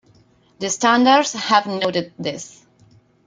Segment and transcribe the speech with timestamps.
[0.57, 2.65] The standards have noted this.